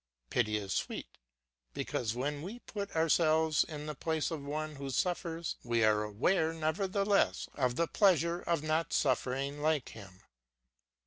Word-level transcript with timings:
Pity 0.31 0.57
is 0.57 0.73
sweet, 0.73 1.19
because, 1.75 2.15
when 2.15 2.41
we 2.41 2.57
put 2.57 2.89
ourselves 2.95 3.63
in 3.63 3.85
the 3.85 3.93
place 3.93 4.31
of 4.31 4.41
one 4.43 4.77
who 4.77 4.89
suffers, 4.89 5.57
we 5.63 5.83
are 5.83 6.01
aware, 6.01 6.53
nevertheless, 6.53 7.47
of 7.53 7.75
the 7.75 7.85
pleasure 7.87 8.39
of 8.41 8.63
not 8.63 8.93
suffering 8.93 9.61
like 9.61 9.89
him. 9.89 10.23